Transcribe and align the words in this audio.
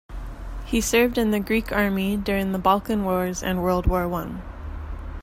He 0.65 0.81
served 0.81 1.19
in 1.19 1.29
the 1.29 1.39
Greek 1.39 1.71
army 1.71 2.17
during 2.17 2.53
the 2.53 2.57
Balkan 2.57 3.03
Wars 3.05 3.43
and 3.43 3.61
World 3.61 3.85
War 3.85 4.07
One. 4.07 4.41